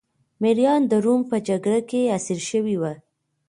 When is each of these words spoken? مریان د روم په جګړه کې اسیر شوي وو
مریان 0.43 0.81
د 0.91 0.93
روم 1.05 1.21
په 1.31 1.37
جګړه 1.47 1.79
کې 1.89 2.11
اسیر 2.17 2.39
شوي 2.49 2.75
وو 2.81 2.93